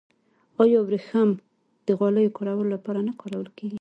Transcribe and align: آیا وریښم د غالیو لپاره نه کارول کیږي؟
آیا 0.63 0.79
وریښم 0.83 1.29
د 1.87 1.87
غالیو 1.99 2.61
لپاره 2.73 2.99
نه 3.07 3.13
کارول 3.21 3.47
کیږي؟ 3.57 3.69